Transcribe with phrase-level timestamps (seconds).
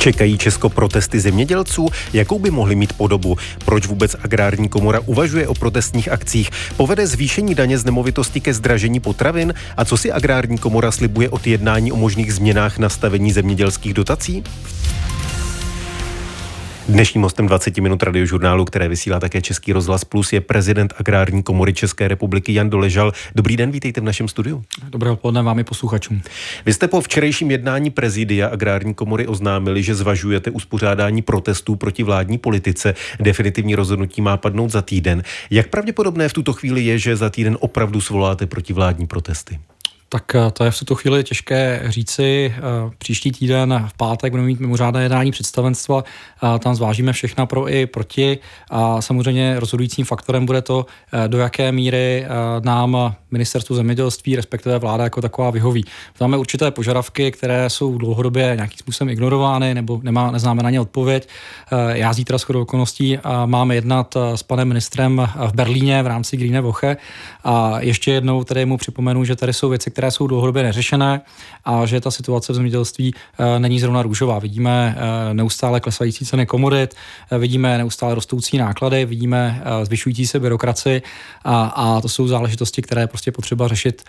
[0.00, 1.88] Čekají Česko protesty zemědělců?
[2.12, 3.36] Jakou by mohly mít podobu?
[3.64, 6.50] Proč vůbec agrární komora uvažuje o protestních akcích?
[6.76, 9.54] Povede zvýšení daně z nemovitosti ke zdražení potravin?
[9.76, 14.44] A co si agrární komora slibuje od jednání o možných změnách nastavení zemědělských dotací?
[16.90, 21.72] Dnešním hostem 20 minut radiožurnálu, které vysílá také Český rozhlas Plus, je prezident Agrární komory
[21.72, 23.12] České republiky Jan Doležal.
[23.34, 24.64] Dobrý den, vítejte v našem studiu.
[24.88, 26.22] Dobré odpoledne vám i posluchačům.
[26.66, 32.38] Vy jste po včerejším jednání prezidia Agrární komory oznámili, že zvažujete uspořádání protestů proti vládní
[32.38, 32.94] politice.
[33.20, 35.22] Definitivní rozhodnutí má padnout za týden.
[35.50, 39.58] Jak pravděpodobné v tuto chvíli je, že za týden opravdu svoláte vládní protesty?
[40.12, 42.54] Tak eh, to je v tuto chvíli těžké říci.
[42.56, 42.60] Eh,
[42.98, 46.04] příští týden v pátek budeme mít mimořádné jednání představenstva.
[46.58, 48.38] Tam zvážíme všechna pro i proti.
[48.70, 52.26] A samozřejmě rozhodujícím faktorem bude to, eh, do jaké míry
[52.64, 55.84] nám ministerstvo zemědělství, respektive vláda jako taková vyhoví.
[56.20, 61.28] Máme určité požadavky, které jsou dlouhodobě nějakým způsobem ignorovány nebo nemá, neznáme na ně odpověď.
[61.88, 66.96] Já zítra s okolností mám jednat s panem ministrem v Berlíně v rámci Green Woche
[67.44, 71.20] a ještě jednou tady mu připomenu, že tady jsou věci, které jsou dlouhodobě neřešené
[71.64, 74.38] a že ta situace v zemědělství eh, není zrovna růžová.
[74.38, 76.94] Vidíme eh, neustále klesající ceny komodit,
[77.30, 81.02] eh, vidíme neustále rostoucí náklady, vidíme zvyšující se byrokraci
[81.44, 84.02] a, a to jsou záležitosti, které prostě potřeba řešit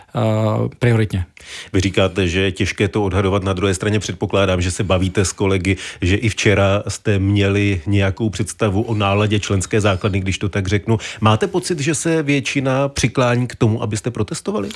[0.80, 1.26] prioritně.
[1.74, 3.44] Vy říkáte, že je těžké to odhadovat.
[3.44, 8.30] Na druhé straně předpokládám, že se bavíte s kolegy, že i včera jste měli nějakou
[8.30, 10.98] představu o náladě členské základny, když to tak řeknu.
[11.22, 14.70] Máte pocit, že se většina přiklání k tomu, abyste protestovali?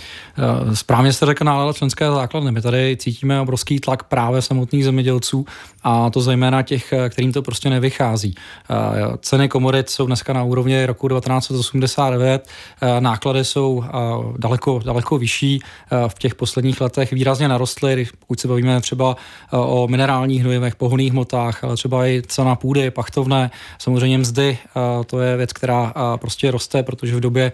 [0.73, 2.51] Správně správně jste řekl nálada členské základny.
[2.51, 5.45] My tady cítíme obrovský tlak právě samotných zemědělců
[5.83, 8.35] a to zejména těch, kterým to prostě nevychází.
[8.35, 8.73] Eh,
[9.21, 12.49] ceny komodit jsou dneska na úrovni roku 1989,
[12.81, 13.89] eh, náklady jsou eh,
[14.37, 15.61] daleko, daleko vyšší,
[16.07, 19.15] v těch posledních letech výrazně narostly, pokud se bavíme třeba
[19.51, 24.57] o minerálních hnojivech, pohoných hmotách, ale třeba i cena půdy, pachtovné, samozřejmě mzdy,
[25.05, 27.51] to je věc, která prostě roste, protože v době,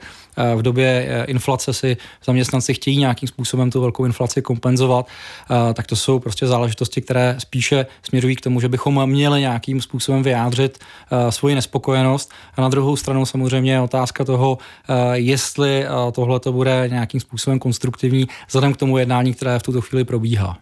[0.56, 5.88] v době inflace si zaměstnanci chtějí nějakým způsobem způsobem tu velkou inflaci kompenzovat, eh, tak
[5.88, 10.78] to jsou prostě záležitosti, které spíše směřují k tomu, že bychom měli nějakým způsobem vyjádřit
[10.78, 12.32] eh, svoji nespokojenost.
[12.58, 17.60] A na druhou stranu samozřejmě je otázka toho, eh, jestli tohle to bude nějakým způsobem
[17.60, 20.58] konstruktivní vzhledem k tomu jednání, které v tuto chvíli probíhá.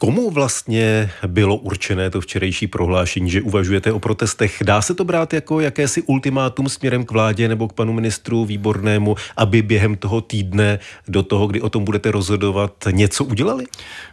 [0.00, 4.62] Komu vlastně bylo určené to včerejší prohlášení, že uvažujete o protestech?
[4.64, 9.16] Dá se to brát jako jakési ultimátum směrem k vládě nebo k panu ministru Výbornému,
[9.36, 10.78] aby během toho týdne
[11.08, 13.64] do toho, kdy o tom budete rozhodovat, něco udělali?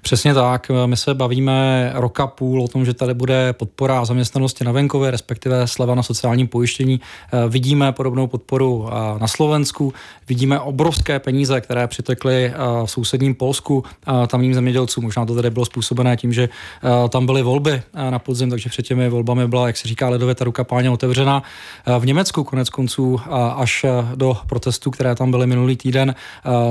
[0.02, 0.72] Přesně tak.
[0.86, 5.68] My se bavíme roka půl o tom, že tady bude podpora zaměstnanosti na venkově, respektive
[5.68, 7.02] sleva na sociálním pojištění.
[7.50, 9.94] Vidíme podobnou podporu na Slovensku,
[10.30, 12.54] vidíme obrovské peníze, které přitekly
[12.86, 13.84] v sousedním Polsku
[14.28, 15.04] tamním zemědělcům.
[15.04, 18.70] Možná to tady bylo způsobené tím, že eh, tam byly volby eh, na podzim, takže
[18.70, 21.44] před těmi volbami byla, jak se říká, ledově ta ruka páně otevřena.
[21.86, 23.22] Eh, v Německu konec konců
[23.56, 26.16] až do protestů, které tam byly minulý týden,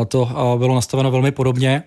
[0.08, 1.82] to bylo nastaveno velmi podobně.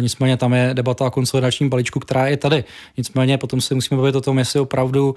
[0.00, 2.64] Nicméně tam je debata o konsolidačním balíčku, která je tady.
[2.96, 5.14] Nicméně potom se musíme bavit o tom, jestli opravdu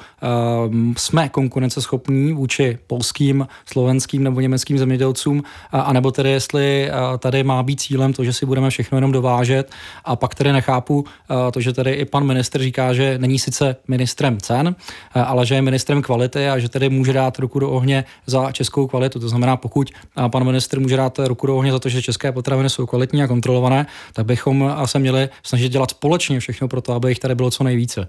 [0.98, 8.14] jsme konkurenceschopní vůči polským, slovenským nebo německým zemědělcům, anebo tedy jestli tady má být cílem
[8.14, 9.72] to, že si budeme všechno jenom dovážet
[10.06, 11.06] a pak tedy nechápu,
[11.52, 14.76] to, že tady i pan ministr říká, že není sice ministrem cen,
[15.14, 18.88] ale že je ministrem kvality a že tedy může dát ruku do ohně za českou
[18.88, 19.20] kvalitu.
[19.20, 19.92] To znamená, pokud
[20.32, 23.28] pan ministr může dát ruku do ohně za to, že české potraviny jsou kvalitní a
[23.28, 27.52] kontrolované, tak bychom se měli snažit dělat společně všechno pro to, aby jich tady bylo
[27.52, 28.08] co nejvíce.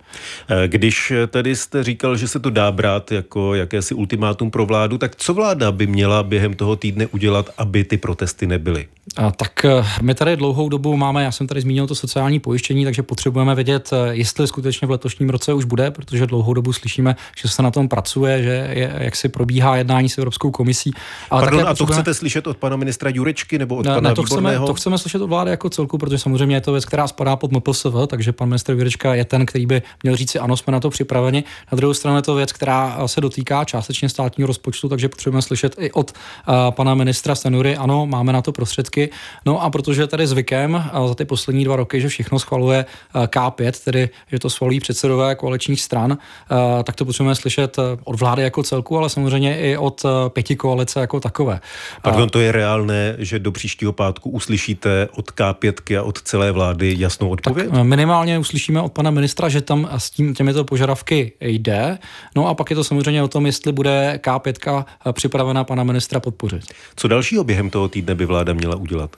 [0.66, 5.16] Když tedy jste říkal, že se to dá brát jako jakési ultimátum pro vládu, tak
[5.16, 8.86] co vláda by měla během toho týdne udělat, aby ty protesty nebyly?
[9.16, 12.84] A tak e, my tady dlouhou dobu máme, já jsem tady zmínil to sociální pojištění,
[12.84, 17.16] takže potřebujeme vědět, eh, jestli skutečně v letošním roce už bude, protože dlouhou dobu slyšíme,
[17.42, 20.92] že se na tom pracuje, že je, jak si probíhá jednání s Evropskou komisí.
[21.30, 24.14] Ale Pardon, a to chcete slyšet od pana ministra Jurečky nebo od ne, pana ne,
[24.14, 27.08] to chceme, to chceme slyšet od vlády jako celku, protože samozřejmě je to věc, která
[27.08, 30.72] spadá pod MPSV, takže pan ministr Jurečka je ten, který by měl říci, ano, jsme
[30.72, 31.44] na to připraveni.
[31.72, 35.76] Na druhou stranu je to věc, která se dotýká částečně státního rozpočtu, takže potřebujeme slyšet
[35.78, 38.99] i od uh, pana ministra Stanury, ano, máme na to prostředky.
[39.46, 43.84] No a protože tady zvykem za ty poslední dva roky, že všechno schvaluje Eh, K5,
[43.84, 48.42] tedy že to svolí předsedové koaličních stran, eh, tak to potřebujeme slyšet eh, od vlády
[48.42, 51.60] jako celku, ale samozřejmě i od pěti koalice jako takové.
[52.02, 56.94] Pardon, to je reálné, že do příštího pátku uslyšíte od K5 a od celé vlády
[56.98, 57.70] jasnou odpověď?
[57.70, 61.98] Tak minimálně uslyšíme od pana ministra, že tam s tím, těmito požadavky jde.
[62.36, 66.64] No a pak je to samozřejmě o tom, jestli bude K5 připravena pana ministra podpořit.
[66.96, 68.89] Co dalšího během toho týdne by vláda měla udělat?
[68.90, 69.16] udělat?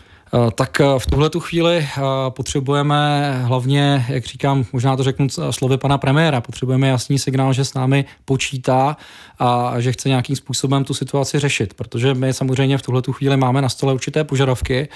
[0.54, 1.88] Tak v tuhle tu chvíli
[2.28, 7.74] potřebujeme hlavně, jak říkám, možná to řeknu slovy pana premiéra, potřebujeme jasný signál, že s
[7.74, 8.96] námi počítá
[9.38, 13.36] a že chce nějakým způsobem tu situaci řešit, protože my samozřejmě v tuhle tu chvíli
[13.36, 14.88] máme na stole určité požadavky,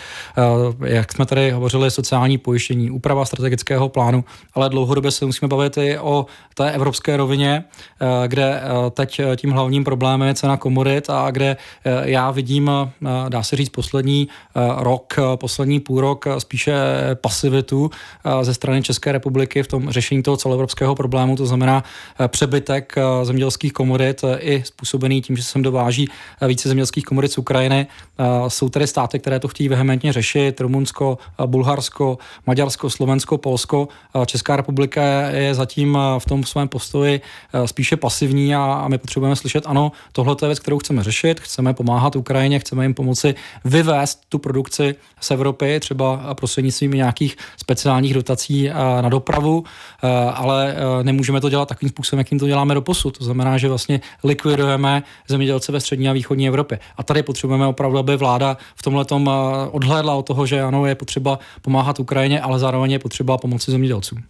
[0.84, 4.24] jak jsme tady hovořili, sociální pojištění, úprava strategického plánu,
[4.54, 7.64] ale dlouhodobě se musíme bavit i o té evropské rovině,
[8.26, 11.56] kde teď tím hlavním problémem je cena komodit a kde
[12.02, 12.70] já vidím,
[13.28, 14.28] dá se říct, poslední
[14.76, 16.74] rok, poslední půl rok spíše
[17.14, 17.90] pasivitu
[18.42, 21.84] ze strany České republiky v tom řešení toho celoevropského problému, to znamená
[22.28, 26.08] přebytek zemědělských komodit i způsobený tím, že se sem dováží
[26.46, 27.86] více zemědělských komodit z Ukrajiny.
[28.48, 33.88] Jsou tady státy, které to chtějí vehementně řešit, Rumunsko, Bulharsko, Maďarsko, Slovensko, Polsko.
[34.26, 37.20] Česká republika je zatím v tom svém postoji
[37.66, 42.16] spíše pasivní a my potřebujeme slyšet, ano, tohle je věc, kterou chceme řešit, chceme pomáhat
[42.16, 43.34] Ukrajině, chceme jim pomoci
[43.64, 48.68] vyvést tu produkci z Evropy, třeba prostřednictvím nějakých speciálních dotací
[49.00, 49.64] na dopravu,
[50.34, 53.18] ale nemůžeme to dělat takovým způsobem, jakým to děláme do posud.
[53.18, 56.78] To znamená, že vlastně likvidujeme zemědělce ve střední a východní Evropě.
[56.96, 59.04] A tady potřebujeme opravdu, aby vláda v tomhle
[59.70, 64.22] odhlédla od toho, že ano, je potřeba pomáhat Ukrajině, ale zároveň je potřeba pomoci zemědělcům.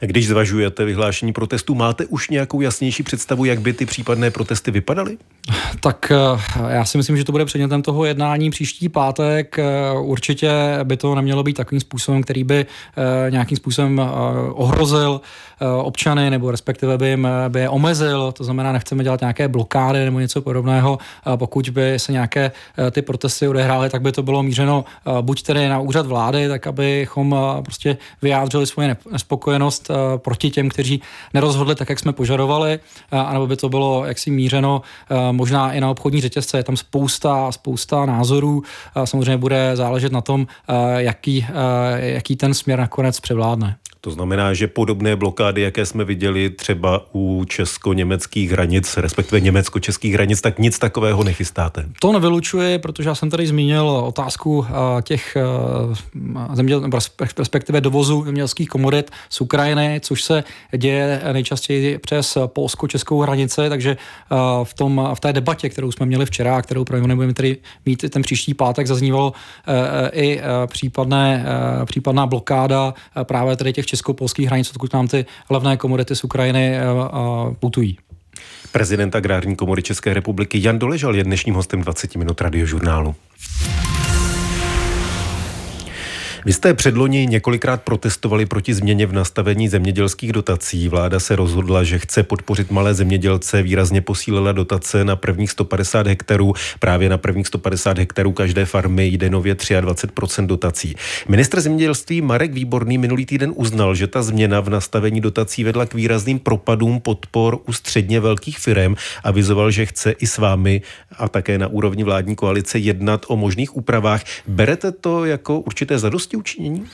[0.00, 5.18] Když zvažujete vyhlášení protestů, máte už nějakou jasnější představu, jak by ty případné protesty vypadaly?
[5.80, 6.12] Tak
[6.68, 9.56] já si myslím, že to bude předmětem toho jednání příští pátek.
[10.00, 10.25] Určitě
[10.84, 12.66] by to nemělo být takovým způsobem, který by
[13.30, 14.00] nějakým způsobem
[14.52, 15.20] ohrozil
[15.82, 18.32] občany nebo respektive by, jim, by je omezil.
[18.32, 20.98] To znamená, nechceme dělat nějaké blokády nebo něco podobného.
[21.36, 22.52] Pokud by se nějaké
[22.90, 24.84] ty protesty odehrály, tak by to bylo mířeno
[25.20, 31.02] buď tedy na úřad vlády, tak abychom prostě vyjádřili svoji nespokojenost proti těm, kteří
[31.34, 32.78] nerozhodli tak, jak jsme požadovali,
[33.10, 34.82] anebo by to bylo jaksi mířeno
[35.32, 36.56] možná i na obchodní řetězce.
[36.56, 38.62] Je tam spousta, spousta názorů.
[39.04, 40.46] Samozřejmě bude záležet na tom,
[40.96, 41.46] jaký,
[41.96, 43.76] jaký ten směr nakonec převládne.
[44.06, 50.40] To znamená, že podobné blokády, jaké jsme viděli třeba u česko-německých hranic, respektive německo-českých hranic,
[50.40, 51.86] tak nic takového nechystáte.
[52.00, 56.90] To nevylučuji, protože já jsem tady zmínil otázku eh, těch eh, zeměděl,
[57.38, 60.44] respektive dovozu zemědělských komodit z Ukrajiny, což se
[60.76, 66.26] děje nejčastěji přes polsko-českou hranici, takže eh, v, tom, v té debatě, kterou jsme měli
[66.26, 67.56] včera, kterou pravděpodobně budeme tady
[67.86, 69.32] mít ten příští pátek, zaznívalo
[70.12, 71.44] i případné,
[71.84, 76.84] případná blokáda právě tady těch česko-polských hranic, odkud nám ty levné komodity z Ukrajiny eh,
[77.60, 77.98] putují.
[78.72, 83.14] Prezident Agrární komory České republiky Jan Doležal je dnešním hostem 20 minut radiožurnálu.
[86.46, 90.88] Vy jste předloni několikrát protestovali proti změně v nastavení zemědělských dotací.
[90.88, 96.54] Vláda se rozhodla, že chce podpořit malé zemědělce, výrazně posílila dotace na prvních 150 hektarů.
[96.78, 100.94] Právě na prvních 150 hektarů každé farmy jde nově 23% dotací.
[101.28, 105.94] Ministr zemědělství Marek Výborný minulý týden uznal, že ta změna v nastavení dotací vedla k
[105.94, 108.94] výrazným propadům podpor u středně velkých firm
[109.24, 110.82] a vizoval, že chce i s vámi
[111.18, 114.22] a také na úrovni vládní koalice jednat o možných úpravách.
[114.46, 116.88] Berete to jako určité zadosti naučí učení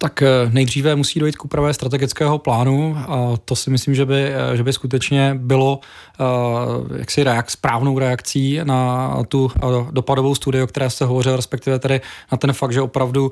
[0.00, 4.24] Tak eh, nejdříve musí dojít k úpravě strategického plánu a to si myslím, že by,
[4.24, 5.80] eh, že by skutečně bylo
[6.20, 9.50] uh, jaksi reak, správnou reakcí na tu
[9.90, 12.00] dopadovou studii, o které jste hovořil, respektive tedy
[12.32, 13.30] na ten fakt, že opravdu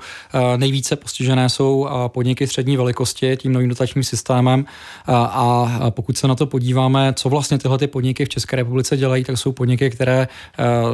[0.56, 4.64] nejvíce postižené jsou podniky střední velikosti tím novým dotačním systémem
[5.08, 9.24] a pokud se na to podíváme, co vlastně tyhle ty podniky v České republice dělají,
[9.24, 10.28] tak jsou podniky, které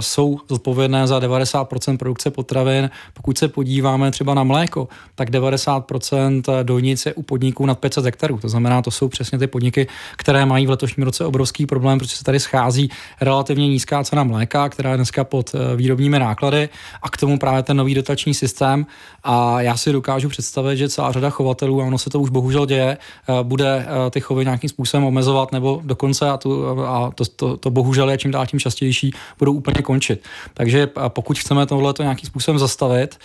[0.00, 2.90] jsou zodpovědné za 90% produkce potravin.
[3.14, 8.04] Pokud se podíváme třeba na mléko, tak 90 50% dojnic je u podniků nad 500
[8.04, 8.38] hektarů.
[8.38, 9.86] To znamená, to jsou přesně ty podniky,
[10.16, 14.68] které mají v letošním roce obrovský problém, protože se tady schází relativně nízká cena mléka,
[14.68, 16.68] která je dneska pod eh, výrobními náklady
[17.02, 18.86] a k tomu právě ten nový dotační systém.
[19.24, 22.66] A já si dokážu představit, že celá řada chovatelů, a ono se to už bohužel
[22.66, 27.24] děje, eh, bude eh, ty chovy nějakým způsobem omezovat nebo dokonce, a, tu, a to,
[27.24, 30.22] to, to bohužel je čím dál tím častější, budou úplně končit.
[30.54, 33.18] Takže pokud chceme tohle nějakým způsobem zastavit,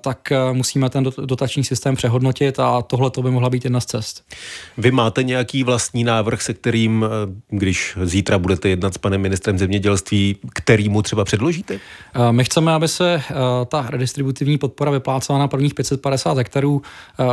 [0.00, 3.86] tak musíme ten dotační informační systém přehodnotit a tohle to by mohla být jedna z
[3.86, 4.24] cest.
[4.78, 7.08] Vy máte nějaký vlastní návrh, se kterým, eh,
[7.50, 11.74] když zítra budete jednat s panem ministrem zemědělství, který mu třeba předložíte?
[11.74, 13.34] Eh, my chceme, aby se eh,
[13.66, 16.82] ta redistributivní podpora vyplácela na prvních 550 hektarů,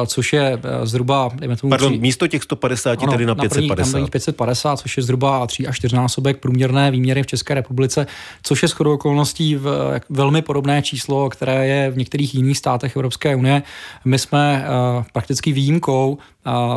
[0.05, 1.29] což je zhruba,
[1.59, 1.99] tomu, Pardon, tři...
[1.99, 3.77] místo těch 150, ano, tedy na 550.
[3.77, 7.53] Na první, na 550, což je zhruba 3 až 4 násobek průměrné výměry v České
[7.53, 8.07] republice,
[8.43, 13.35] což je shodou okolností v, velmi podobné číslo, které je v některých jiných státech Evropské
[13.35, 13.63] unie.
[14.05, 14.65] My jsme
[15.13, 16.17] prakticky výjimkou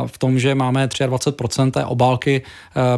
[0.07, 2.41] v tom, že máme 23% té obálky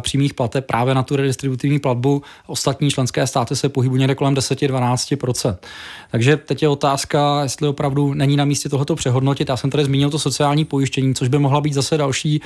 [0.00, 2.22] přímých plateb právě na tu redistributivní platbu.
[2.46, 5.56] Ostatní členské státy se pohybují někde kolem 10-12%.
[6.10, 9.48] Takže teď je otázka, jestli opravdu není na místě tohoto přehodnotit.
[9.48, 12.40] Já jsem tady zmínil to sociální pojištění, což by mohla být zase další,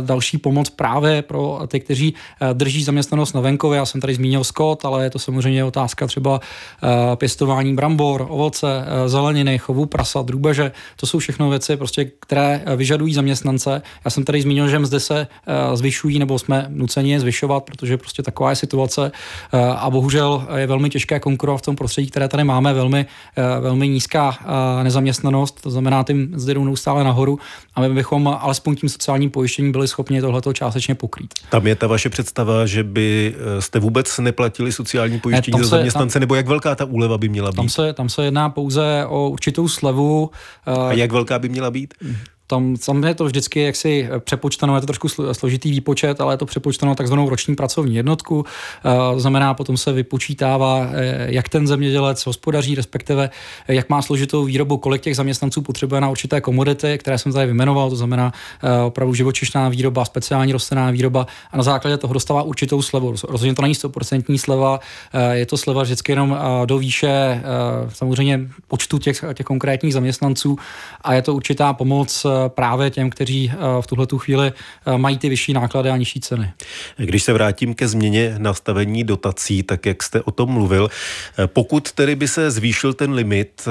[0.00, 2.14] další pomoc právě pro ty, kteří
[2.52, 3.76] drží zaměstnanost na venkově.
[3.76, 6.40] Já jsem tady zmínil skot, ale je to samozřejmě otázka třeba
[7.14, 10.72] pěstování brambor, ovoce, zeleniny, chovu prasa, drůbeže.
[10.96, 13.82] To jsou všechno věci, prostě, které vyžadují zaměstnance.
[14.04, 15.26] Já jsem tady zmínil, že mzdy se
[15.74, 19.12] zvyšují nebo jsme nuceni je zvyšovat, protože prostě taková je situace
[19.76, 23.06] a bohužel je velmi těžké konkurovat v tom prostředí, které tady máme, velmi,
[23.60, 24.38] velmi nízká
[24.82, 27.38] nezaměstnanost, to znamená, ty mzdy jdou neustále nahoru
[27.74, 31.34] a my bychom alespoň tím sociálním pojištěním byli schopni tohleto částečně pokrýt.
[31.50, 35.76] Tam je ta vaše představa, že by eh, jste vůbec neplatili sociální pojištění ne, za
[35.76, 37.56] zaměstnance, tam, nebo jak velká ta úleva by měla být?
[37.56, 40.30] Tam se, tam se jedná pouze o určitou slevu.
[40.66, 41.94] A jak velká by měla být?
[42.46, 46.46] Tam, tam je to vždycky jaksi přepočteno, je to trošku složitý výpočet, ale je to
[46.46, 48.44] přepočteno takzvanou roční pracovní jednotku.
[49.14, 53.30] To znamená, potom se vypočítává, eh, jak ten zemědělec hospodaří, respektive
[53.68, 57.46] eh, jak má složitou výrobu, kolik těch zaměstnanců potřebuje na určité komodity, které jsem tady
[57.46, 58.32] vymenoval, to znamená
[58.62, 63.14] eh, opravdu živočišná výroba, speciální rostlinná výroba a na základě toho dostává určitou slevu.
[63.28, 64.80] Rozhodně to není 100% sleva,
[65.32, 67.42] je to sleva vždycky jenom do výše
[67.88, 70.58] samozřejmě počtu těch, těch konkrétních zaměstnanců
[71.00, 74.52] a je to určitá pomoc právě těm, kteří eh, v tuhle tu chvíli
[74.86, 76.52] eh, mají ty vyšší náklady a nižší ceny.
[76.96, 80.88] Když se vrátím ke změně nastavení dotací, tak jak jste o tom mluvil,
[81.38, 83.68] eh, pokud tedy by se zvýšil ten limit,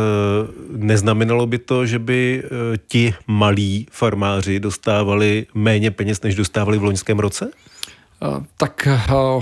[0.69, 2.43] neznamenalo by to, že by
[2.87, 7.51] ti malí farmáři dostávali méně peněz, než dostávali v loňském roce?
[8.23, 9.01] Eh, tak eh,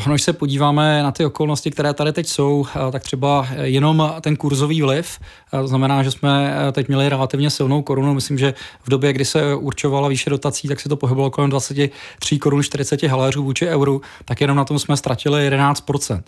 [0.09, 4.35] když se podíváme na ty okolnosti, které tady teď jsou, eh, tak třeba jenom ten
[4.35, 5.19] kurzový vliv,
[5.51, 8.13] to znamená, že jsme teď měli relativně silnou korunu.
[8.13, 12.39] Myslím, že v době, kdy se určovala výše dotací, tak se to pohybovalo kolem 23
[12.39, 16.23] korun 40 haléřů vůči euru, tak jenom na tom jsme ztratili 11%.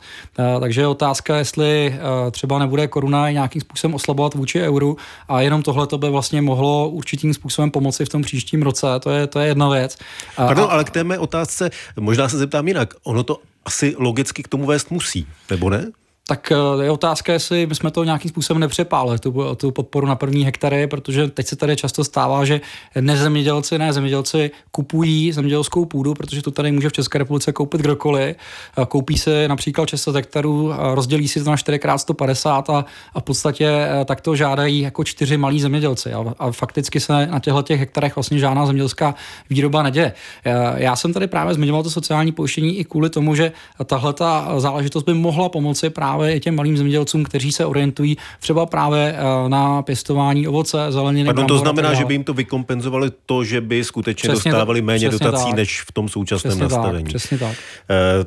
[0.60, 2.00] Takže je otázka, jestli
[2.32, 6.90] třeba nebude koruna nějakým způsobem oslabovat vůči euru a jenom tohle to by vlastně mohlo
[6.90, 8.88] určitým způsobem pomoci v tom příštím roce.
[9.00, 9.98] To je, to je jedna věc.
[10.36, 11.70] Pardon, ale k té mé otázce,
[12.00, 12.94] možná se zeptám jinak.
[13.04, 15.92] Ono to asi logicky k tomu vést musí, nebo ne?
[16.28, 20.46] Tak eh, je otázka, jestli bychom to nějakým způsobem nepřepálili, tu, tu podporu na první
[20.46, 22.62] hektary, protože teď se tady často stává, že
[23.00, 28.36] nezemědělci, ne zemědělci kupují zemědělskou půdu, protože to tady může v České republice koupit kdokoliv.
[28.88, 34.06] Koupí se například 600 hektarů, rozdělí si to na 4x150 a, a v podstatě eh,
[34.06, 36.14] tak to žádají jako čtyři malí zemědělci.
[36.14, 39.16] A, a fakticky se na těchto těch hektarech vlastně žádná zemědělská
[39.50, 40.14] výroba neděje.
[40.46, 43.52] Eh, já jsem tady právě zmiňoval to sociální pojištění i kvůli tomu, že
[43.86, 48.18] tahle ta záležitost by mohla pomoci právě právě i těm malým zemědělcům, kteří se orientují
[48.40, 51.26] třeba právě eh, na pěstování ovoce, zeleniny.
[51.26, 55.10] Pardon, to znamená, že by jim to vykompenzovali to, že by skutečně přesně dostávali méně
[55.10, 55.56] dotací tak.
[55.56, 57.04] než v tom současném přesně nastavení.
[57.04, 57.58] Tak, přesně tak.
[57.90, 58.26] E,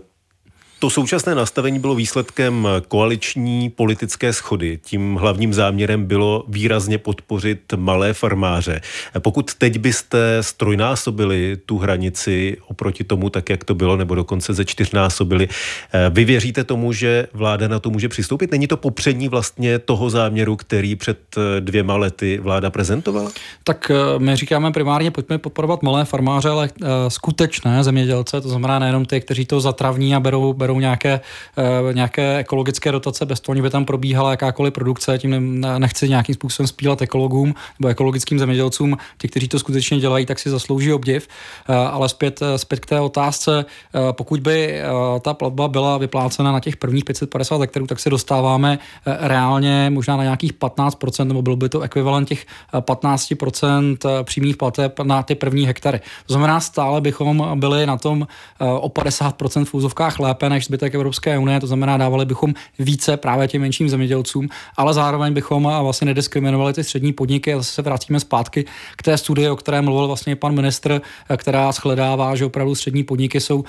[0.79, 4.79] to současné nastavení bylo výsledkem koaliční politické schody.
[4.83, 8.81] Tím hlavním záměrem bylo výrazně podpořit malé farmáře.
[9.19, 14.65] Pokud teď byste strojnásobili tu hranici oproti tomu, tak jak to bylo, nebo dokonce ze
[14.65, 18.51] čtyřnásobili, eh, vy věříte tomu, že vláda na to může přistoupit?
[18.51, 23.31] Není to popřední vlastně toho záměru, který před eh, dvěma lety vláda prezentovala?
[23.65, 26.71] Tak eh, my říkáme primárně, pojďme podporovat malé farmáře, ale
[27.09, 31.21] skutečné zemědělce, to znamená nejenom ty, kteří to zatravní a berou, berou berou nějaké,
[31.57, 36.67] eh, nějaké ekologické dotace bez toho, by tam probíhala jakákoliv produkce, tím nechci nějakým způsobem
[36.67, 38.97] spílat ekologům nebo ekologickým zemědělcům.
[39.19, 41.29] Ti, kteří to skutečně dělají, tak si zaslouží obdiv.
[41.69, 43.65] Eh, ale zpět, eh, zpět k té otázce,
[44.13, 44.83] pokud by
[45.21, 50.23] ta platba byla vyplácena na těch prvních 550 hektarů, tak se dostáváme reálně možná na
[50.23, 52.47] nějakých 15%, nebo byl by to ekvivalent těch
[52.81, 56.01] 15% přímých plateb na ty první hektary.
[56.27, 58.27] To znamená, stále bychom byli na tom
[58.59, 63.49] o 50% v úzovkách lépe než zbytek Evropské unie, to znamená, dávali bychom více právě
[63.49, 68.21] těm menším zemědělcům, ale zároveň bychom vlastně nediskriminovali ty střední podniky a zase se vrátíme
[68.21, 68.65] zpátky
[68.97, 71.01] k té studii, o které mluvil vlastně pan ministr,
[71.37, 73.65] která shledává, že opravdu střední podniky jsou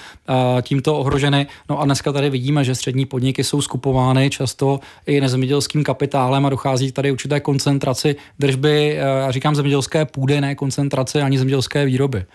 [0.62, 1.48] tímto ohroženy.
[1.70, 6.50] No a dneska tady vidíme, že střední podniky jsou skupovány často i nezemědělským kapitálem a
[6.50, 8.98] dochází tady určité koncentraci držby,
[9.30, 12.26] říkám zemědělské půdy, ne koncentraci ani zemědělské výroby.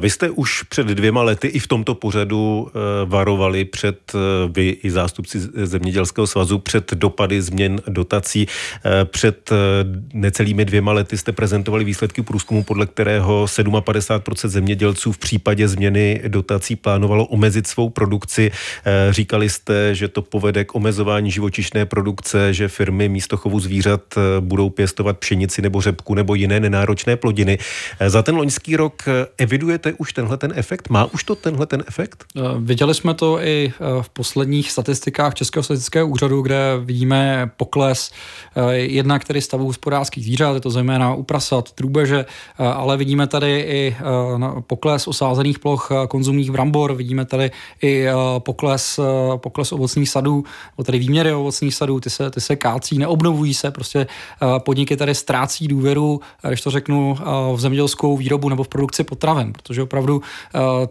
[0.00, 2.70] Vy jste už před dvěma lety i v tomto pořadu
[3.04, 4.12] varovali před
[4.52, 8.46] vy i zástupci Zemědělského svazu před dopady změn dotací.
[9.04, 9.50] Před
[10.14, 16.76] necelými dvěma lety jste prezentovali výsledky průzkumu, podle kterého 57% zemědělců v případě změny dotací
[16.76, 18.50] plánovalo omezit svou produkci.
[19.10, 24.02] Říkali jste, že to povede k omezování živočišné produkce, že firmy místo chovu zvířat
[24.40, 27.58] budou pěstovat pšenici nebo řepku nebo jiné nenáročné plodiny.
[28.06, 29.02] Za ten loňský rok
[29.70, 30.88] evidujete už tenhle ten efekt?
[30.88, 32.24] Má už to tenhle ten efekt?
[32.58, 33.72] Viděli jsme to i
[34.02, 38.10] v posledních statistikách Českého statistického úřadu, kde vidíme pokles
[38.72, 42.26] jednak tedy stavu hospodářských zvířat, je to zejména u prasat, drůbeže,
[42.58, 43.96] ale vidíme tady i
[44.66, 47.50] pokles osázených ploch konzumních brambor, vidíme tady
[47.82, 48.06] i
[48.38, 49.00] pokles,
[49.36, 50.44] pokles ovocných sadů,
[50.84, 54.06] tedy výměry ovocných sadů, ty se, ty se kácí, neobnovují se, prostě
[54.58, 57.16] podniky tady ztrácí důvěru, když to řeknu,
[57.54, 60.22] v zemědělskou výrobu nebo v produkci potravin, protože opravdu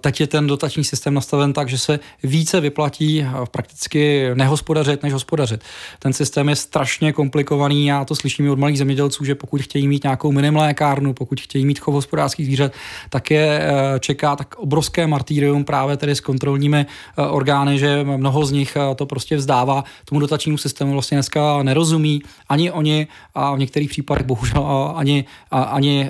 [0.02, 5.62] teď je ten dotační systém nastaven tak, že se více vyplatí prakticky nehospodařit, než hospodařit.
[6.00, 10.04] Ten systém je strašně komplikovaný, já to slyším od malých zemědělců, že pokud chtějí mít
[10.04, 12.72] nějakou minimlékárnu, pokud chtějí mít chov hospodářských zvířat,
[13.10, 16.86] tak je čeká tak obrovské martýrium právě tedy s kontrolními
[17.30, 22.72] orgány, že mnoho z nich to prostě vzdává tomu dotačnímu systému, vlastně dneska nerozumí ani
[22.72, 26.10] oni a v některých případech bohužel ani, ani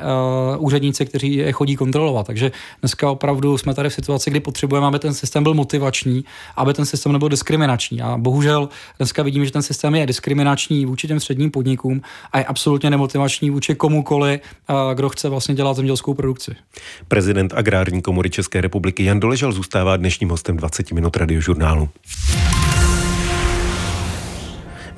[0.58, 2.28] úředníci, kteří je chodí kontrolovat.
[2.28, 2.49] Takže
[2.82, 6.26] dneska opravdu jsme tady v situaci, kdy potřebujeme, aby ten systém byl motivační,
[6.56, 8.02] aby ten systém nebyl diskriminační.
[8.02, 12.02] A bohužel dneska vidíme, že ten systém je diskriminační vůči těm středním podnikům
[12.32, 14.40] a je absolutně nemotivační vůči komukoli,
[14.70, 16.56] uh, kdo chce vlastně dělat zemědělskou produkci.
[17.08, 21.90] Prezident Agrární komory České republiky Jan Doležel zůstává dnešním hostem 20 minut radiožurnálu.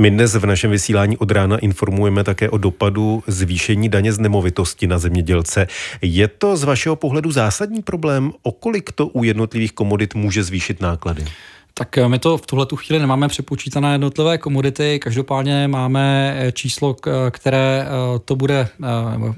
[0.02, 4.88] My dnes v našem vysílání od rána informujeme také o dopadu zvýšení daně z nemovitosti
[4.88, 5.68] na zemědělce.
[6.02, 8.32] Je to z vašeho pohledu zásadní problém?
[8.44, 11.26] O kolik to u jednotlivých komodit může zvýšit náklady?
[11.74, 16.96] Tak eh, my to v tuhle chvíli nemáme přepočítané jednotlivé komodity, každopádně máme eh, číslo,
[17.32, 18.68] které eh, to bude,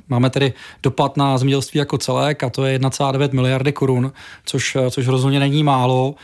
[0.09, 4.11] máme tedy dopad na zemědělství jako celek a to je 1,9 miliardy korun,
[4.45, 6.15] což, což rozhodně není málo.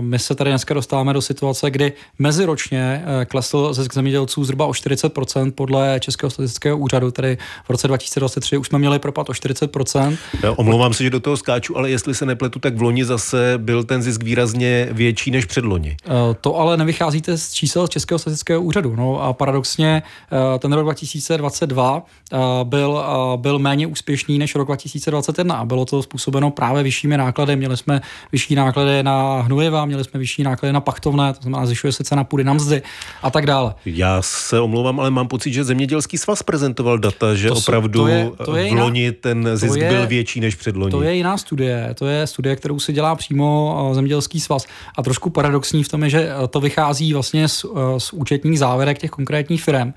[0.00, 5.52] My se tady dneska dostáváme do situace, kdy meziročně klesl zisk zemědělců zhruba o 40%
[5.52, 10.16] podle Českého statistického úřadu, tedy v roce 2023 už jsme měli propad o 40%.
[10.56, 13.84] Omlouvám se, že do toho skáču, ale jestli se nepletu, tak v loni zase byl
[13.84, 15.96] ten zisk výrazně větší než předloni.
[16.04, 16.10] Eh,
[16.40, 18.96] to ale nevycházíte z čísel Českého statistického úřadu.
[18.96, 23.04] No a paradoxně eh, ten rok 2022 eh, byl,
[23.36, 27.56] byl méně úspěšný než rok 2021 a bylo to způsobeno právě vyššími náklady.
[27.56, 28.00] Měli jsme
[28.32, 32.24] vyšší náklady na hnojiva, měli jsme vyšší náklady na pachtovné, to znamená, zvyšuje se cena
[32.24, 32.82] půdy na mzdy
[33.22, 33.74] a tak dále.
[33.86, 38.06] Já se omlouvám, ale mám pocit, že zemědělský svaz prezentoval data, že to opravdu to
[38.06, 40.90] je, to je v loni ten zisk je, byl větší než předloni.
[40.90, 45.21] To je jiná studie, to je studie, kterou si dělá přímo zemědělský svaz a trošku
[45.30, 47.64] paradoxní v tom je, že to vychází vlastně z,
[47.98, 49.92] z účetních závěrek těch konkrétních firm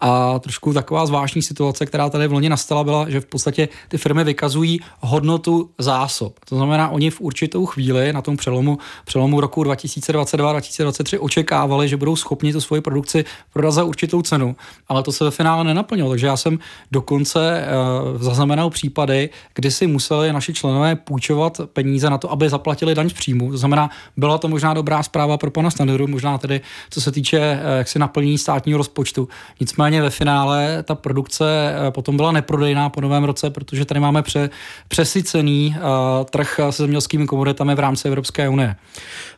[0.00, 3.98] a trošku taková zvláštní situace, která tady v loni nastala, byla, že v podstatě ty
[3.98, 6.34] firmy vykazují hodnotu zásob.
[6.48, 12.16] To znamená, oni v určitou chvíli na tom přelomu, přelomu roku 2022-2023 očekávali, že budou
[12.16, 14.56] schopni tu svoji produkci prodat za určitou cenu,
[14.88, 16.10] ale to se ve finále nenaplnilo.
[16.10, 16.58] Takže já jsem
[16.90, 17.66] dokonce
[18.14, 23.10] uh, zaznamenal případy, kdy si museli naši členové půjčovat peníze na to, aby zaplatili daň
[23.10, 23.50] z příjmu.
[23.50, 27.38] To znamená, byla to možná dobrá zpráva pro pana Standardu, možná tedy co se týče
[27.38, 29.28] uh, jaksi naplnění státního rozpočtu.
[29.60, 34.00] Nicméně Nicméně ve finále ta produkce eh, potom byla neprodejná po novém roce, protože tady
[34.00, 34.50] máme pře,
[34.88, 38.76] přesycený uh, trh se zemědělskými komoditami v rámci Evropské unie.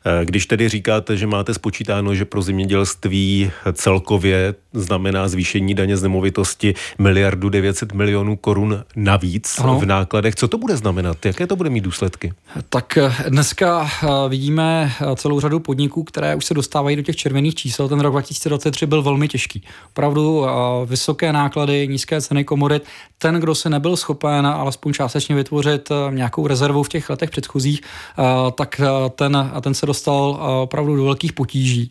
[0.05, 6.03] Eh, když tedy říkáte, že máte spočítáno, že pro zemědělství celkově znamená zvýšení daně z
[6.03, 9.81] nemovitosti miliardu 900 milionů korun navíc ano.
[9.81, 11.27] v nákladech, co to bude znamenat?
[11.27, 12.33] Jaké to bude mít důsledky?
[12.69, 13.91] Tak dneska
[14.29, 17.89] vidíme celou řadu podniků, které už se dostávají do těch červených čísel.
[17.89, 19.63] Ten rok 2023 byl velmi těžký.
[19.91, 20.40] Opravdu
[20.87, 22.83] vysoké náklady, nízké ceny komodit.
[23.23, 27.81] Ten, kdo se nebyl schopen alespoň částečně vytvořit eh, nějakou rezervu v těch letech předchozích,
[27.83, 31.91] eh, tak eh, ten, ten se dostal opravdu do velkých potíží.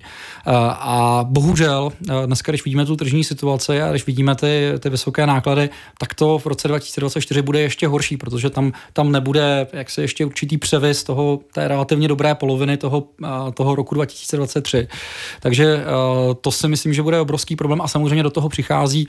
[0.69, 1.91] A bohužel,
[2.25, 6.39] dneska, když vidíme tu tržní situaci a když vidíme ty, ty vysoké náklady, tak to
[6.39, 11.03] v roce 2024 bude ještě horší, protože tam, tam nebude jak se ještě určitý převis
[11.03, 13.03] toho, té relativně dobré poloviny toho,
[13.53, 14.87] toho roku 2023.
[15.39, 15.83] Takže
[16.41, 19.07] to si myslím, že bude obrovský problém a samozřejmě do toho toho přichází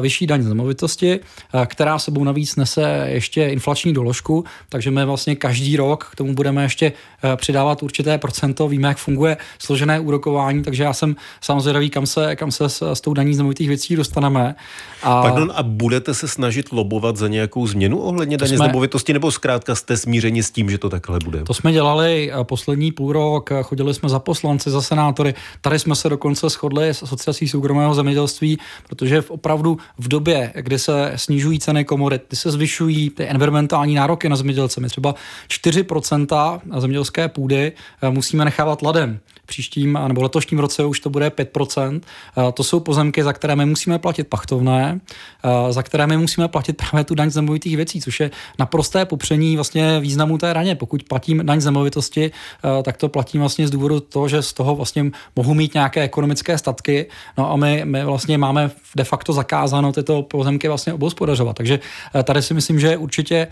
[0.00, 1.20] vyšší daň z nemovitosti,
[1.66, 6.62] která sebou navíc nese ještě inflační doložku, takže my vlastně každý rok k tomu budeme
[6.62, 6.92] ještě
[7.36, 8.68] přidávat určité procento.
[8.68, 13.00] Víme, jak funguje složené úrokování, takže já jsem samozřejmě kam se, kam se s, s
[13.00, 14.54] tou daní z nemovitých věcí dostaneme.
[15.02, 15.22] A...
[15.22, 18.56] Pardon, a budete se snažit lobovat za nějakou změnu ohledně daně jsme...
[18.56, 21.42] z nemovitosti, nebo zkrátka jste smířeni s tím, že to takhle bude?
[21.42, 26.08] To jsme dělali poslední půl rok, chodili jsme za poslanci, za senátory, tady jsme se
[26.08, 31.84] dokonce shodli s asociací soukromého zemědělství, protože v opravdu v době, kdy se snižují ceny
[31.84, 35.14] komodit, kdy se zvyšují ty environmentální nároky na zemědělce, my třeba
[35.48, 39.20] 4% na zemědělské půdy eh, musíme nechávat ladem
[39.52, 42.00] příštím nebo letošním roce už to bude 5%.
[42.00, 45.00] Eh, to jsou pozemky, za které my musíme platit pachtovné,
[45.44, 49.04] eh, za které my musíme platit právě tu daň z nemovitých věcí, což je naprosté
[49.04, 50.74] popření vlastně významu té raně.
[50.74, 54.52] Pokud platím daň z nemovitosti, eh, tak to platím vlastně z důvodu toho, že z
[54.52, 57.06] toho vlastně mohu mít nějaké ekonomické statky.
[57.38, 58.61] No a my, my vlastně máme
[58.96, 61.56] de facto zakázáno tyto pozemky vlastně obospodařovat.
[61.56, 61.80] Takže
[62.24, 63.48] tady si myslím, že určitě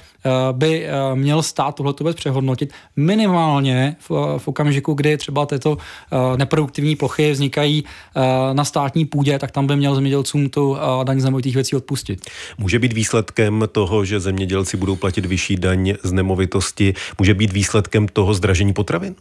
[0.53, 5.79] by měl stát tohle vůbec přehodnotit minimálně v, v okamžiku, kdy třeba tyto
[6.13, 8.21] Eh, neproduktivní plochy vznikají eh,
[8.55, 12.31] na státní půdě, tak tam by měl zemědělcům tu eh, daň z nemovitých věcí odpustit.
[12.59, 18.09] Může být výsledkem toho, že zemědělci budou platit vyšší daň z nemovitosti, může být výsledkem
[18.09, 19.15] toho zdražení potravin?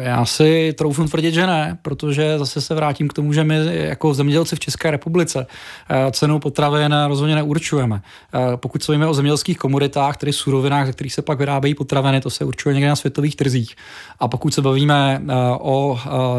[0.00, 4.14] Já si troufnu tvrdit, že ne, protože zase se vrátím k tomu, že my jako
[4.14, 5.46] zemědělci v České republice
[5.90, 8.02] eh, cenu potravin rozhodně neurčujeme.
[8.34, 12.20] Eh, pokud se víme o zemědělských komoditách, tedy surovinách, ze kterých se pak vyrábějí potraviny,
[12.20, 13.76] to se určuje někde na světových trzích.
[14.20, 15.98] A pokud se bavíme eh, o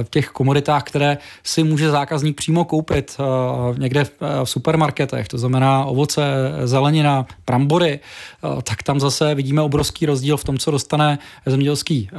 [0.10, 3.18] těch komoditách, které si může zákazník přímo koupit
[3.78, 6.22] někde v supermarketech, to znamená ovoce,
[6.64, 8.00] zelenina, brambory,
[8.64, 12.10] tak tam zase vidíme obrovský rozdíl v tom, co dostane zemědělský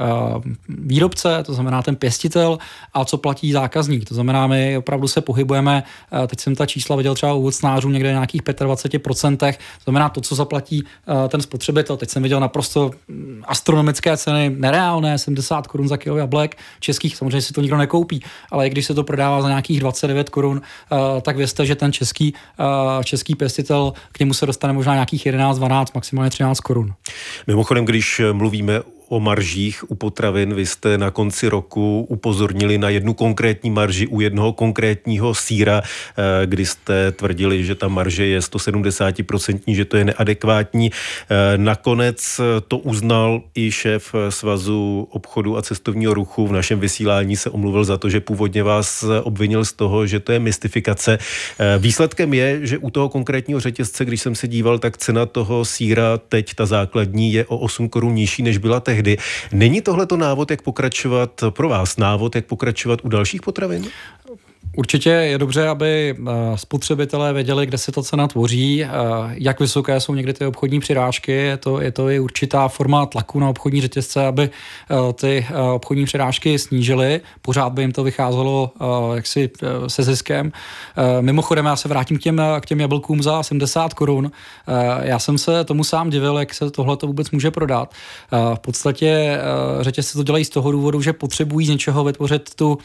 [0.69, 2.57] výrobce výrobce, to znamená ten pěstitel,
[2.93, 4.09] a co platí zákazník.
[4.09, 5.83] To znamená, my opravdu se pohybujeme,
[6.23, 10.21] eh, teď jsem ta čísla viděl třeba u ovocnářů někde nějakých 25%, to znamená to,
[10.21, 11.97] co zaplatí eh, ten spotřebitel.
[11.97, 17.41] Teď jsem viděl naprosto mm, astronomické ceny, nereálné, 70 korun za kilo jablek, českých, samozřejmě
[17.41, 21.21] si to nikdo nekoupí, ale i když se to prodává za nějakých 29 korun, eh,
[21.21, 22.33] tak vězte, že ten český,
[23.03, 26.93] český pěstitel, k němu se dostane možná nějakých 11, 12, maximálně 13 korun.
[27.47, 30.53] Mimochodem, když mluvíme o maržích u potravin.
[30.53, 36.45] Vy jste na konci roku upozornili na jednu konkrétní marži u jednoho konkrétního síra, eh,
[36.45, 40.91] kdy jste tvrdili, že ta marže je 170%, že to je neadekvátní.
[40.91, 46.47] Eh, nakonec to uznal i šéf Svazu obchodu a cestovního ruchu.
[46.47, 50.31] V našem vysílání se omluvil za to, že původně vás obvinil z toho, že to
[50.31, 51.17] je mystifikace.
[51.17, 55.65] Eh, výsledkem je, že u toho konkrétního řetězce, když jsem se díval, tak cena toho
[55.65, 59.17] síra teď ta základní je o 8 korun nižší, než byla tehdy tehdy.
[59.51, 63.87] Není tohleto návod, jak pokračovat pro vás, návod, jak pokračovat u dalších potravin?
[64.77, 68.87] Určitě je dobře, aby eh, spotřebitelé věděli, kde se ta cena tvoří, eh,
[69.33, 71.31] jak vysoké jsou někdy ty obchodní přirážky.
[71.31, 76.05] Je to, je to i určitá forma tlaku na obchodní řetězce, aby eh, ty obchodní
[76.05, 77.21] přirážky snížily.
[77.41, 78.71] Pořád by jim to vycházelo
[79.15, 79.49] jaksi
[79.87, 80.51] se ziskem.
[81.21, 84.31] Mimochodem, já se vrátím k těm, k těm jablkům za 70 korun.
[85.01, 87.93] Já jsem se tomu sám divil, jak se tohle to vůbec může prodat.
[88.55, 89.39] V podstatě
[89.81, 92.77] řetězce to dělají z toho důvodu, že potřebují z něčeho vytvořit tu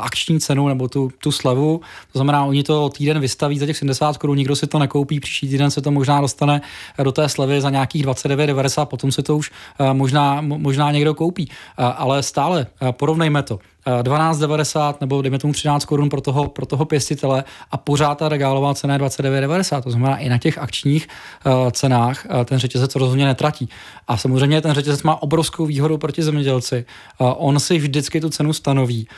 [0.00, 1.80] akční cenu nebo tu, tu slevu.
[2.12, 5.48] To znamená, oni to týden vystaví za těch 70 korun, nikdo si to nekoupí, příští
[5.48, 6.62] týden se to možná dostane
[7.02, 11.50] do té slevy za nějakých 29,90, potom se to už eh, možná, možná někdo koupí.
[11.50, 13.58] Eh, ale stále eh, porovnejme to.
[14.02, 18.74] 12,90 nebo dejme tomu 13 korun pro toho, pro toho pěstitele a pořád ta regálová
[18.74, 19.82] cena je 29,90.
[19.82, 21.08] To znamená, i na těch akčních
[21.46, 23.68] uh, cenách uh, ten řetězec rozhodně netratí.
[24.08, 26.84] A samozřejmě ten řetězec má obrovskou výhodu proti zemědělci.
[27.18, 29.08] Uh, on si vždycky tu cenu stanoví,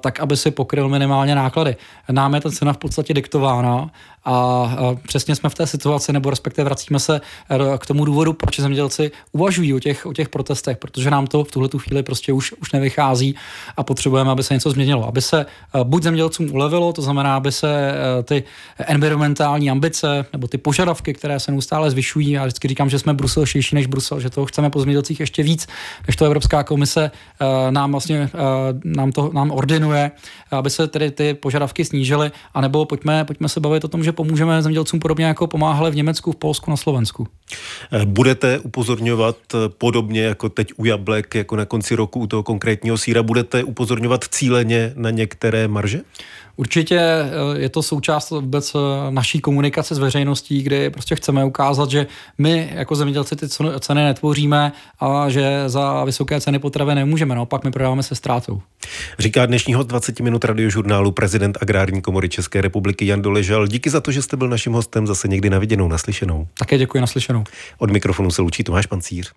[0.00, 1.76] tak, aby si pokryl minimálně náklady.
[2.10, 3.90] Nám je ta cena v podstatě diktována
[4.24, 8.60] a přesně jsme v té situaci, nebo respektive vracíme se e, k tomu důvodu, proč
[8.60, 12.52] zemědělci uvažují o těch, o těch protestech, protože nám to v tuhle chvíli prostě už,
[12.52, 13.34] už nevychází
[13.76, 15.08] a potřebujeme, aby se něco změnilo.
[15.08, 18.44] Aby se e, buď zemědělcům ulevilo, to znamená, aby se e, ty
[18.78, 23.74] environmentální ambice nebo ty požadavky, které se neustále zvyšují, já vždycky říkám, že jsme bruselštější
[23.74, 25.66] než Brusel, že toho chceme po zemědělcích ještě víc,
[26.06, 27.10] než to Evropská komise
[27.70, 28.30] nám vlastně
[28.84, 30.10] nám, to, nám ordinuje,
[30.50, 34.62] aby se tedy ty požadavky snížily, anebo pojďme, pojďme se bavit o tom, že pomůžeme
[34.62, 37.28] zemědělcům podobně jako pomáhali v Německu, v Polsku, na Slovensku.
[37.92, 42.42] Eh, budete upozorňovat eh, podobně jako teď u jablek, jako na konci roku u toho
[42.42, 46.00] konkrétního síra, budete upozorňovat cíleně na některé marže?
[46.56, 48.76] Určitě eh, je to součást vůbec
[49.10, 52.06] naší komunikace s veřejností, kdy prostě chceme ukázat, že
[52.38, 53.48] my jako zemědělci ty
[53.80, 57.34] ceny netvoříme a že za vysoké ceny potravy nemůžeme.
[57.34, 58.62] Naopak my prodáváme se ztrátou.
[59.18, 63.66] Říká dnešního 20 minut radiožurnálu prezident Agrární komory České republiky Jan Doležal.
[63.66, 66.48] Díky za to, že jste byl naším hostem zase někdy na viděnou, naslyšenou.
[66.58, 67.44] Také děkuji naslyšenou.
[67.78, 69.32] Od mikrofonu se lučí Tomáš Pancíř.